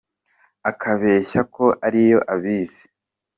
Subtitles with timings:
[0.69, 2.83] Akababeshya ko ariyo abizi